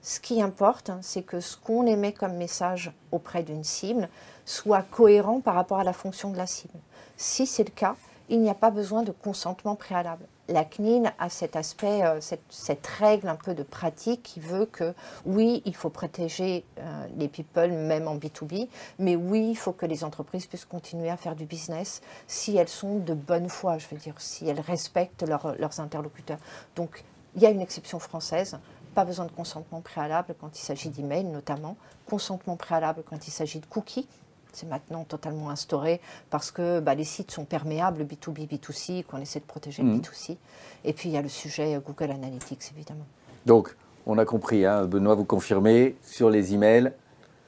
[0.00, 4.08] ce qui importe, c'est que ce qu'on émet comme message auprès d'une cible
[4.48, 6.78] soit cohérent par rapport à la fonction de la cible.
[7.16, 7.96] Si c'est le cas,
[8.30, 10.24] il n'y a pas besoin de consentement préalable.
[10.48, 14.94] La CNIL a cet aspect, euh, cette, règle un peu de pratique qui veut que
[15.26, 19.84] oui, il faut protéger euh, les people même en B2B, mais oui, il faut que
[19.84, 23.86] les entreprises puissent continuer à faire du business si elles sont de bonne foi, je
[23.90, 26.38] veux dire, si elles respectent leurs interlocuteurs.
[26.76, 27.04] Donc,
[27.36, 28.58] il y a une exception française
[28.94, 33.60] pas besoin de consentement préalable quand il s'agit d'email notamment, consentement préalable quand il s'agit
[33.60, 34.08] de cookies.
[34.52, 39.40] C'est maintenant totalement instauré parce que bah, les sites sont perméables B2B, B2C, qu'on essaie
[39.40, 40.00] de protéger le mhm.
[40.00, 40.36] B2C.
[40.84, 43.06] Et puis il y a le sujet euh, Google Analytics évidemment.
[43.46, 46.92] Donc, on a compris, hein, Benoît, vous confirmez, sur les emails,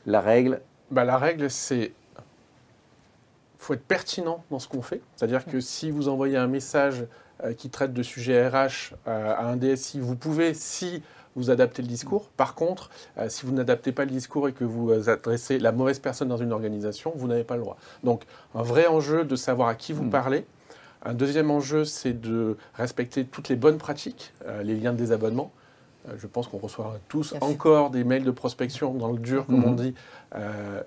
[0.06, 0.60] la règle
[0.90, 1.92] bah, La règle, c'est
[3.60, 5.02] faut être pertinent dans ce qu'on fait.
[5.16, 7.04] C'est-à-dire que si vous envoyez un message
[7.44, 11.02] euh, qui traite de sujets RH euh, à un DSI, vous pouvez, si
[11.36, 12.28] vous adaptez le discours.
[12.36, 15.72] Par contre, euh, si vous n'adaptez pas le discours et que vous euh, adressez la
[15.72, 17.76] mauvaise personne dans une organisation, vous n'avez pas le droit.
[18.04, 20.10] Donc, un vrai enjeu de savoir à qui vous hmm.
[20.10, 20.46] parlez.
[21.02, 25.50] Un deuxième enjeu, c'est de respecter toutes les bonnes pratiques, euh, les liens de désabonnement.
[26.18, 29.72] je pense qu'on reçoit tous encore des mails de prospection dans le dur, comme on
[29.72, 29.76] hmm.
[29.76, 29.94] dit,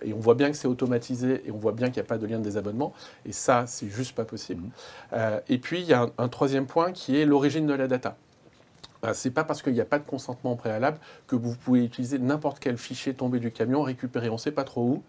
[0.03, 2.17] et on voit bien que c'est automatisé et on voit bien qu'il n'y a pas
[2.17, 2.93] de lien de désabonnement.
[3.25, 4.63] Et ça, c'est juste pas possible.
[5.12, 5.17] Hmm.
[5.47, 8.17] et puis, il y a un troisième point qui est l'origine de la data.
[9.11, 12.19] Ce n'est pas parce qu'il n'y a pas de consentement préalable que vous pouvez utiliser
[12.19, 15.03] n'importe quel fichier tombé du camion, récupérer on ne sait pas trop où.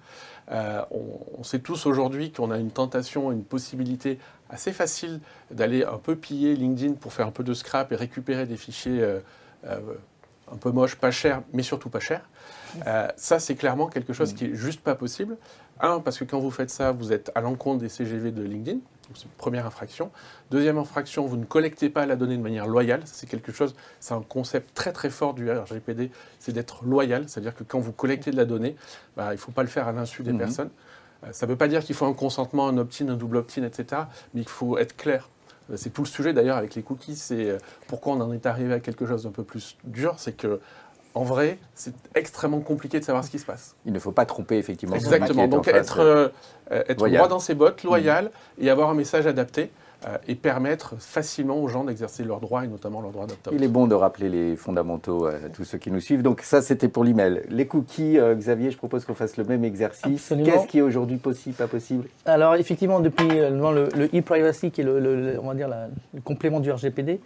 [0.51, 0.83] Euh,
[1.39, 4.19] on, sait tous aujourd'hui qu'on a une tentation, une possibilité
[4.51, 8.47] assez facile d'aller un peu piller LinkedIn pour faire un peu de scrap et récupérer
[8.47, 9.21] des fichiers euh,
[9.67, 9.79] euh,
[10.53, 12.29] un peu moches, pas chers, mais surtout pas chers.
[13.17, 15.37] ça, c'est clairement quelque chose qui est juste pas possible.
[15.81, 18.79] Un, parce que quand vous faites ça, vous êtes à l'encontre des CGV de LinkedIn.
[19.15, 20.11] C'est une première infraction.
[20.51, 23.03] Deuxième infraction, vous ne collectez pas la donnée de manière loyale.
[23.05, 27.29] C'est quelque chose, c'est un concept très très fort du RGPD, c'est d'être loyal.
[27.29, 28.77] C'est-à-dire que quand vous collectez de la donnée,
[29.17, 30.39] bah, il ne faut pas le faire à l'insu des mhm.
[30.39, 30.71] personnes.
[31.25, 33.63] Euh, ça ne veut pas dire qu'il faut un consentement, un opt-in, un double opt-in,
[33.63, 34.03] etc.
[34.33, 35.29] Mais il faut être clair.
[35.71, 37.17] Euh, c'est tout le sujet d'ailleurs avec les cookies.
[37.17, 40.15] C'est euh, pourquoi on en est arrivé à quelque chose d'un peu plus dur.
[40.19, 40.61] C'est que
[41.15, 43.77] en vrai, c'est extrêmement compliqué de savoir ce qui se passe.
[43.87, 44.97] Il ne faut pas tromper, effectivement.
[44.97, 45.47] Exactement.
[45.47, 46.29] Donc, être, euh,
[46.71, 48.27] être droit dans ses bottes, loyal,
[48.59, 48.65] mm.
[48.65, 49.71] et avoir un message adapté.
[50.07, 53.63] Euh, et permettre facilement aux gens d'exercer leurs droits et notamment leurs droits d'opt Il
[53.63, 56.23] est bon de rappeler les fondamentaux à tous ceux qui nous suivent.
[56.23, 57.43] Donc ça, c'était pour l'email.
[57.49, 60.33] Les cookies, euh, Xavier, je propose qu'on fasse le même exercice.
[60.45, 62.05] Qu'est-ce qui est aujourd'hui possible, pas possible?
[62.27, 65.69] Alors effectivement, depuis le e-privacy, qui est le, on va dire
[66.13, 67.21] le complément du RGPD,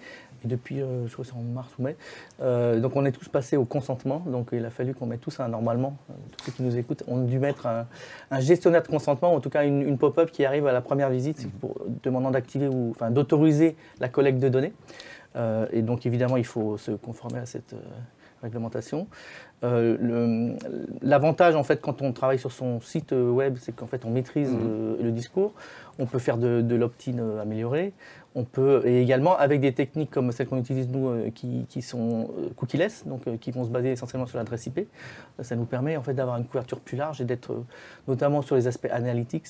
[0.45, 1.97] et depuis, euh, je crois que c'est en mars ou mai.
[2.41, 4.23] Euh, donc on est tous passés au consentement.
[4.27, 7.03] Donc il a fallu qu'on mette tous un, normalement, euh, tous ceux qui nous écoutent,
[7.09, 10.67] on a dû mettre un, gestionnaire de consentement, en tout cas une, pop-up qui arrive
[10.67, 11.51] à la première visite mhm.
[11.61, 14.72] pour, demandant d'activer ou enfin, d'autoriser la collecte de données.
[15.72, 17.74] et donc évidemment, il faut se conformer à cette
[18.42, 19.07] réglementation.
[21.02, 24.52] L'avantage, en fait, quand on travaille sur son site web, c'est qu'en fait, on maîtrise
[24.52, 24.98] mhm.
[25.02, 25.52] le, discours.
[25.98, 27.92] On peut faire de, de l'opt-in amélioré.
[28.35, 32.31] On peut, et également avec des techniques comme celles qu'on utilise nous, euh, qui, sont
[32.38, 34.87] euh, cookieless, donc euh, qui vont se baser essentiellement sur l'adresse IP.
[35.40, 37.64] Ça nous permet en fait d'avoir une couverture plus large et d'être
[38.07, 39.46] notamment sur les aspects analytics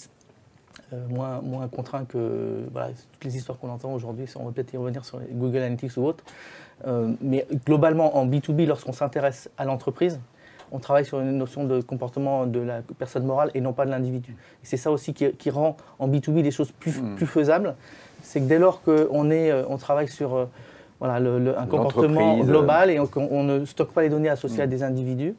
[1.09, 2.64] moins, moins contraint que
[3.12, 4.27] toutes les histoires qu'on entend aujourd'hui.
[4.37, 6.24] On va peut-être y revenir sur les Google Analytics ou autres.
[7.20, 10.18] mais globalement, en B2B, lorsqu'on s'intéresse à l'entreprise,
[10.70, 13.90] on travaille sur une notion de comportement de la personne morale et non pas de
[13.90, 14.37] l'individu.
[14.62, 17.16] C'est ça aussi qui, rend en B2B les choses plus, hmm.
[17.16, 17.74] plus faisables
[18.22, 20.46] c'est que dès lors qu'on euh, on travaille sur euh,
[21.03, 24.70] un comportement global et on, ne stocke pas les données associées à mm.
[24.70, 25.35] des individus,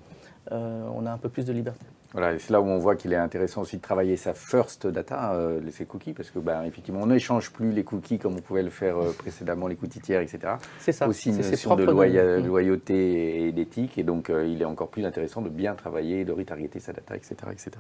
[0.51, 1.85] euh, on a un peu plus de liberté.
[2.13, 5.33] Voilà, c'est là où on voit qu'il est intéressant aussi de travailler sa first data,
[5.33, 8.63] euh, ces cookies, parce que bah, effectivement, on n'échange plus les cookies comme on pouvait
[8.63, 10.53] le faire précédemment, les cookies tiers, etc.
[10.79, 11.07] C'est ça.
[11.07, 12.47] Aussi une notion de mm.
[12.47, 16.79] loyauté et d'éthique, et donc il est encore plus intéressant de bien travailler, de retargeter
[16.79, 17.71] sa data, etc., etc.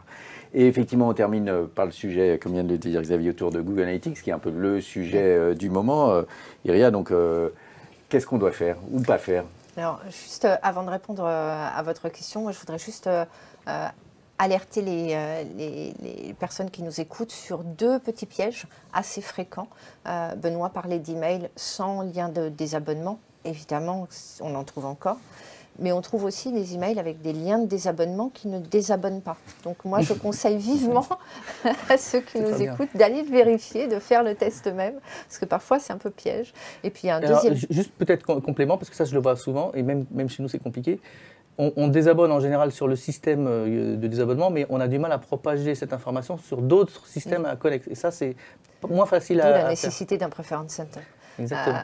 [0.53, 3.61] Et effectivement, on termine par le sujet, comme vient de le dire Xavier, autour de
[3.61, 6.21] Google Analytics, qui est un peu le sujet du moment.
[6.65, 7.11] Iria, donc,
[8.09, 9.45] qu'est-ce qu'on doit faire ou pas faire?
[9.75, 13.09] Alors, juste avant de répondre à votre question, je voudrais juste
[14.39, 19.67] alerter les, les, personnes qui nous écoutent sur deux petits pièges assez fréquents.
[20.07, 23.19] Euh, Benoît parlait d'email sans lien de désabonnement.
[23.43, 24.07] Évidemment,
[24.39, 25.17] on en trouve encore.
[25.81, 29.37] Mais on trouve aussi des emails avec des liens de désabonnement qui ne désabonnent pas.
[29.63, 31.07] Donc moi, je conseille vivement
[31.89, 35.79] à ceux qui nous écoutent d'aller vérifier, de faire le test eux-mêmes, parce que parfois
[35.79, 36.53] c'est un peu piège.
[36.83, 37.55] Et puis un deuxième...
[37.69, 40.49] Juste peut-être complément, parce que ça je le vois souvent, et même, même chez nous
[40.49, 40.99] c'est compliqué.
[41.59, 45.17] On, désabonne en général sur le système de désabonnement, mais on a du mal à
[45.17, 47.91] propager cette information sur d'autres systèmes à connecter.
[47.91, 48.35] Et ça, c'est
[48.87, 51.01] moins facile à, la nécessité d'un preference center.
[51.37, 51.79] Exactement.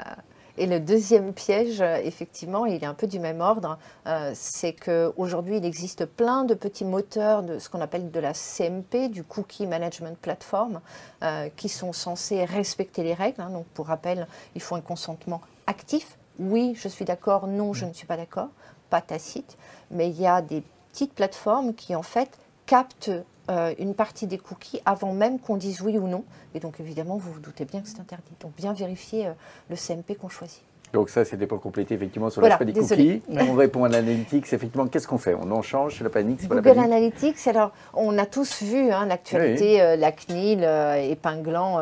[0.57, 4.71] Et le deuxième piège, euh, effectivement, il est un peu du même ordre, euh, c'est
[4.71, 9.23] qu'aujourd'hui, il existe plein de petits moteurs de ce qu'on appelle de la CMP, du
[9.23, 10.79] Cookie Management Platform,
[11.23, 13.41] euh, qui sont censés respecter les règles.
[13.41, 13.49] Hein.
[13.49, 16.17] Donc, pour rappel, il faut un consentement actif.
[16.39, 18.49] Oui, je suis d'accord, non, je ne suis pas d'accord,
[18.89, 19.57] pas tacite.
[19.91, 22.29] Mais il y a des petites plateformes qui, en fait,
[22.65, 23.11] captent
[23.51, 26.23] euh, une partie des cookies avant même qu'on dise oui ou non.
[26.55, 28.31] Et donc évidemment, vous vous doutez bien que c'est interdit.
[28.39, 29.31] Donc bien vérifier euh,
[29.69, 30.63] le CMP qu'on choisit.
[30.93, 33.21] Donc ça, c'était pour compléter effectivement sur l'aspect des cookies.
[33.29, 34.51] On répond à l'analytics.
[34.51, 35.35] Effectivement, qu'est-ce qu'on fait?
[35.35, 38.91] On en change, c'est la panique, c'est pas Google Analytics, alors on a tous vu
[38.91, 40.63] hein, l'actualité, euh, la CNIL
[41.11, 41.79] épinglant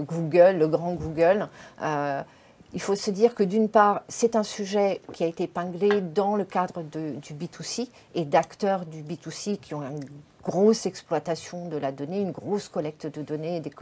[0.00, 1.48] Google, le grand Google.
[2.76, 6.36] Il faut se dire que d'une part, c'est un sujet qui a été épinglé dans
[6.36, 9.94] le cadre du B2C et d'acteurs du B2C qui ont un
[10.44, 13.72] grosse exploitation de la donnée, une grosse collecte de données, des,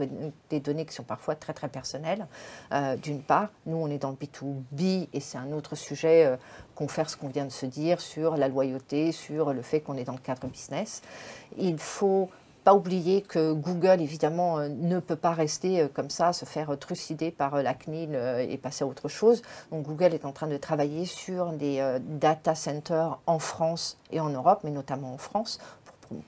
[0.49, 2.29] des données qui sont parfois très très personnelles.
[2.73, 6.37] Euh, d'une part, nous on est dans le B2B et c'est un autre sujet euh,
[6.77, 9.97] qu'on fait ce qu'on vient de se dire sur la loyauté, sur le fait qu'on
[9.97, 11.03] est dans le cadre business.
[11.59, 12.31] Il faut
[12.65, 16.77] pas oublier que Google, évidemment, euh, ne peut pas rester euh, comme ça, se faire
[16.79, 18.15] trucider par la CNIL
[18.49, 19.43] et passer à autre chose.
[19.71, 24.31] Donc Google est en train de travailler sur des data centers en France et en
[24.31, 25.59] Europe, mais notamment en France,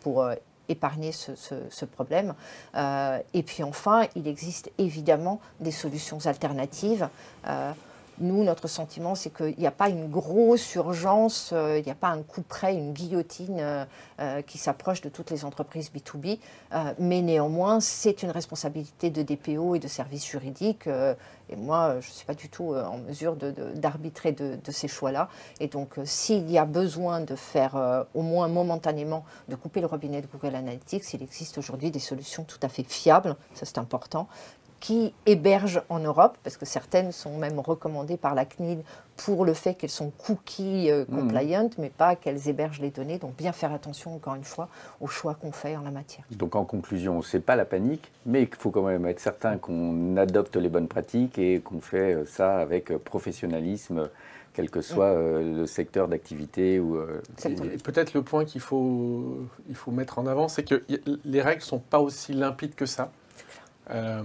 [0.00, 0.34] pour, euh,
[0.68, 2.34] épargner ce, problème.
[2.74, 7.08] Euh, et puis enfin, il existe évidemment des solutions alternatives.
[7.46, 7.70] Euh,
[8.18, 12.08] nous, notre sentiment, c'est qu'il n'y a pas une grosse urgence, il n'y a pas
[12.08, 13.86] un coup près, une guillotine
[14.46, 16.38] qui s'approche de toutes les entreprises B2B,
[16.98, 20.88] mais néanmoins, c'est une responsabilité de DPO et de services juridiques
[21.48, 25.28] et moi, je ne suis pas du tout euh, en mesure d'arbitrer de, ces choix-là.
[25.60, 29.80] Et donc, euh, s'il y a besoin de faire, euh, au moins momentanément, de couper
[29.80, 33.64] le robinet de Google Analytics, il existe aujourd'hui des solutions tout à fait fiables, ça
[33.64, 34.28] c'est important,
[34.80, 38.78] qui hébergent en Europe, parce que certaines sont même recommandées par la CNIL
[39.16, 41.16] pour le fait qu'elles sont cookie euh, mmh.
[41.16, 43.18] compliant, mais pas qu'elles hébergent les données.
[43.18, 44.68] Donc bien faire attention, encore une fois,
[45.00, 46.24] aux choix qu'on fait en la matière.
[46.30, 50.16] Donc en conclusion, c'est pas la panique, mais il faut quand même être certain qu'on
[50.16, 54.10] adopte les bonnes pratiques et qu'on fait euh, ça avec euh, professionnalisme
[54.52, 56.80] quel que soit le secteur d'activité.
[56.80, 56.98] ou.
[57.84, 60.82] Peut-être le point qu'il faut, il faut mettre en avant, c'est que
[61.26, 63.12] les règles ne sont pas aussi limpides que ça.
[63.90, 64.22] Euh,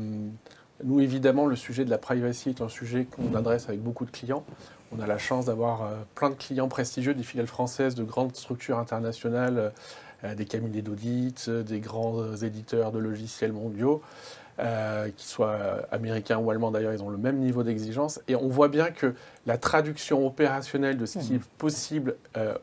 [0.84, 4.12] nous, évidemment, le sujet de la privacy est un sujet qu'on adresse avec beaucoup de
[4.12, 4.44] clients.
[4.92, 8.36] On a la chance d'avoir euh, plein de clients prestigieux, des filiales françaises, de grandes
[8.36, 9.74] structures internationales,
[10.24, 14.02] euh, des cabinets d'audit, des grands éditeurs de logiciels mondiaux,
[14.58, 15.58] qu'ils soient
[15.92, 18.20] américains ou allemands d'ailleurs, ils ont le même niveau d'exigence.
[18.28, 19.16] Et on voit bien que
[19.48, 22.16] la traduction opérationnelle de ce qui est possible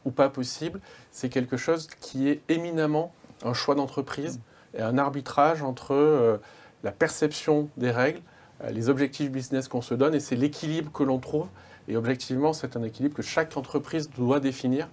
[0.04, 0.78] ou pas possible,
[1.10, 3.12] c'est quelque chose qui est éminemment
[3.44, 4.38] un choix d'entreprise
[4.74, 6.38] et un arbitrage entre
[6.84, 8.20] la perception des règles,
[8.64, 11.48] euh, les objectifs business qu'on se donne, et c'est l'équilibre que l'on trouve.
[11.88, 14.88] Et objectivement, c'est un équilibre que chaque entreprise doit définir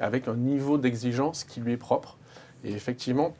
[0.00, 2.16] avec un niveau d'exigence qui lui est propre.
[2.64, 3.34] Et effectivement,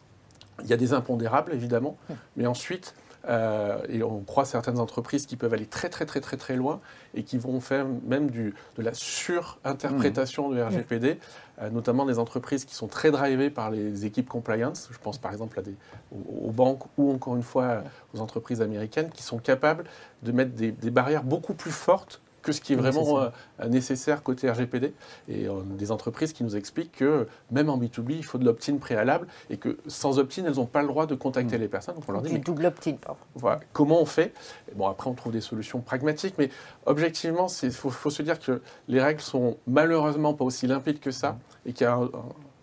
[0.62, 1.96] il y a des impondérables, évidemment,
[2.36, 2.94] mais ensuite,
[3.28, 6.80] euh, et on croit certaines entreprises qui peuvent aller très très très très très loin
[7.14, 10.56] et qui vont faire même du, de la surinterprétation mmh.
[10.56, 11.18] de RGPD,
[11.60, 14.88] euh, notamment des entreprises qui sont très drivées par les équipes compliance.
[14.90, 15.74] Je pense par exemple à des,
[16.12, 17.82] aux, banques ou encore une fois
[18.14, 19.84] aux entreprises américaines qui sont capables
[20.22, 23.28] de mettre des, des barrières beaucoup plus fortes que ce qui est vraiment euh,
[23.68, 24.94] nécessaire côté RGPD.
[25.28, 28.76] Et euh, des entreprises qui nous expliquent que même en B2B, il faut de l'opt-in
[28.76, 31.60] préalable et que sans opt-in, elles n'ont pas le droit de contacter mm.
[31.60, 31.94] les personnes.
[31.94, 32.32] Donc on leur dit.
[32.32, 32.96] Du double opt-in,
[33.34, 33.60] Voilà.
[33.72, 34.32] Comment on fait?
[34.74, 36.50] Bon, après, on trouve des solutions pragmatiques, mais
[36.86, 41.10] objectivement, il faut, faut, se dire que les règles sont malheureusement pas aussi limpides que
[41.10, 41.98] ça et qu'il y a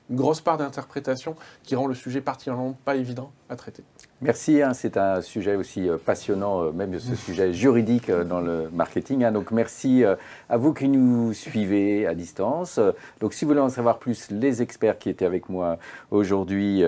[0.10, 3.84] une grosse part d'interprétation qui rend le sujet particulièrement pas évident à traiter.
[4.20, 8.42] Merci, hein, c'est un sujet aussi euh, passionnant, euh, même ce sujet juridique euh, dans
[8.42, 9.24] le marketing.
[9.24, 9.32] Hein.
[9.32, 10.04] donc merci
[10.50, 12.80] à vous qui nous suivez à distance.
[13.20, 15.78] Donc si vous voulez en savoir plus, les experts qui étaient avec moi
[16.10, 16.84] aujourd'hui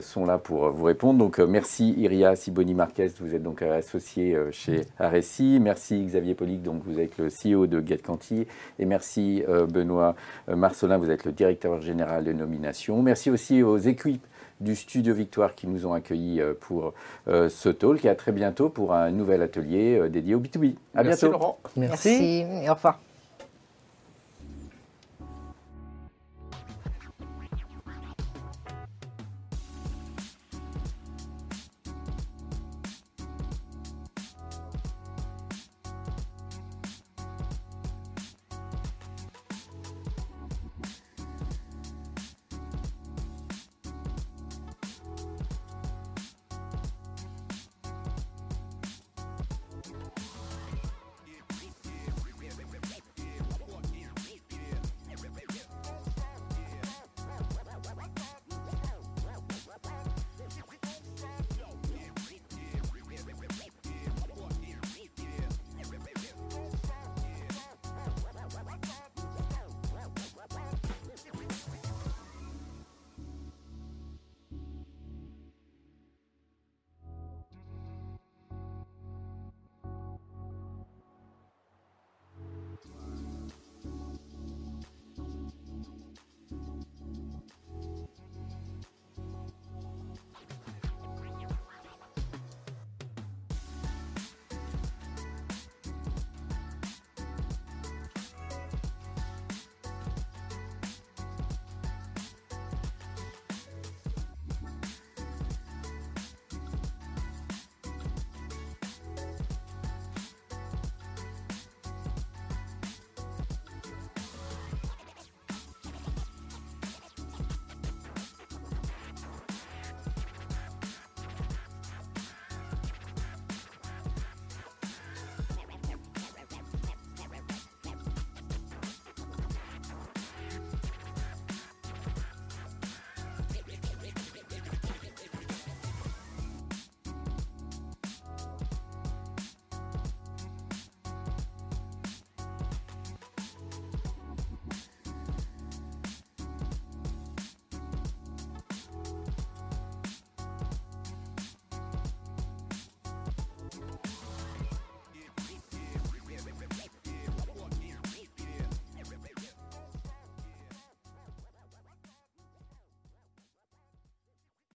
[0.00, 1.18] sont là pour vous répondre.
[1.18, 5.58] Donc merci Iria Siboni Marquez, vous êtes donc associé chez RSI.
[5.60, 8.46] Merci Xavier Polic, donc vous êtes le CEO de GetCanti.
[8.78, 9.42] Et merci
[9.72, 10.14] Benoît
[10.48, 13.02] Marcelin, vous êtes le directeur général de nomination.
[13.02, 14.26] Merci aussi aux équipes
[14.60, 16.94] du Studio Victoire qui nous ont accueillis euh, pour
[17.28, 18.04] euh, ce talk.
[18.04, 20.74] Et à très bientôt pour un nouvel atelier euh, dédié au B2B.
[20.94, 21.38] À Merci bientôt.
[21.38, 21.58] Laurent.
[21.76, 22.44] Merci.
[22.44, 22.70] Merci.
[22.70, 23.00] Au revoir.